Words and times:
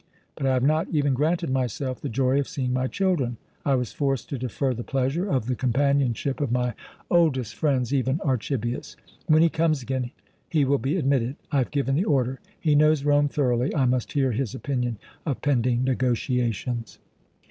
But 0.33 0.47
I 0.47 0.53
have 0.55 0.63
not 0.63 0.87
even 0.89 1.13
granted 1.13 1.51
myself 1.51 2.01
the 2.01 2.09
joy 2.09 2.39
of 2.39 2.47
seeing 2.47 2.73
my 2.73 2.87
children. 2.87 3.37
I 3.63 3.75
was 3.75 3.91
forced 3.93 4.29
to 4.29 4.39
defer 4.39 4.73
the 4.73 4.83
pleasure 4.83 5.29
of 5.29 5.45
the 5.45 5.55
companionship 5.55 6.41
of 6.41 6.51
my 6.51 6.73
oldest 7.11 7.53
friends, 7.53 7.93
even 7.93 8.19
Archibius. 8.21 8.95
When 9.27 9.43
he 9.43 9.49
comes 9.49 9.83
again 9.83 10.09
he 10.49 10.65
will 10.65 10.79
be 10.79 10.97
admitted. 10.97 11.35
I 11.51 11.59
have 11.59 11.69
given 11.69 11.93
the 11.93 12.05
order. 12.05 12.39
He 12.59 12.73
knows 12.73 13.03
Rome 13.05 13.27
thoroughly. 13.27 13.75
I 13.75 13.85
must 13.85 14.13
hear 14.13 14.31
his 14.31 14.55
opinion 14.55 14.97
of 15.23 15.39
pending 15.43 15.83
negotiations." 15.83 16.97